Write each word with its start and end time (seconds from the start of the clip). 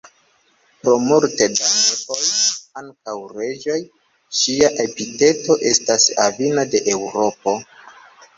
Pro 0.85 0.93
multe 1.01 1.47
da 1.57 1.67
nepoj, 1.73 2.25
ankaŭ 2.81 3.15
reĝoj, 3.41 3.77
ŝia 4.39 4.71
epiteto 4.87 5.59
estas: 5.75 6.09
"Avino 6.25 6.67
de 6.75 6.83
Eŭropo". 6.97 7.57